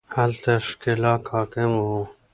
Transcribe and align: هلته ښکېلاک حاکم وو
هلته 0.15 0.51
ښکېلاک 0.67 1.23
حاکم 1.35 1.71
وو 1.85 2.01